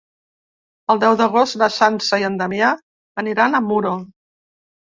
[0.93, 2.73] El deu d'agost na Sança i en Damià
[3.25, 3.93] aniran a Muro.